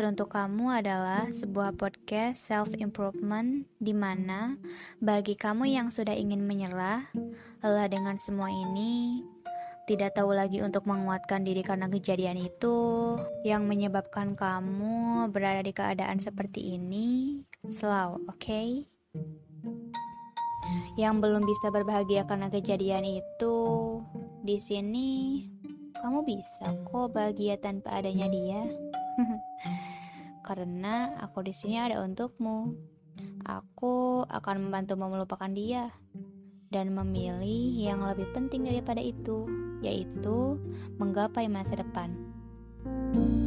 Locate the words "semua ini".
8.16-9.20